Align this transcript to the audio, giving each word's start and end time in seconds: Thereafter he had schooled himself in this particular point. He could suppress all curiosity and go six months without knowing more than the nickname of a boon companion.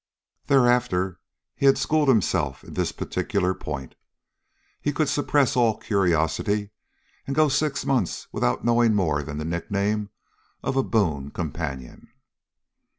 Thereafter 0.47 1.19
he 1.55 1.67
had 1.67 1.77
schooled 1.77 2.07
himself 2.07 2.63
in 2.63 2.73
this 2.73 2.91
particular 2.91 3.53
point. 3.53 3.93
He 4.81 4.91
could 4.91 5.07
suppress 5.09 5.55
all 5.55 5.77
curiosity 5.77 6.71
and 7.27 7.35
go 7.35 7.49
six 7.49 7.85
months 7.85 8.27
without 8.31 8.65
knowing 8.65 8.95
more 8.95 9.21
than 9.21 9.37
the 9.37 9.45
nickname 9.45 10.09
of 10.63 10.75
a 10.75 10.81
boon 10.81 11.29
companion. 11.29 12.07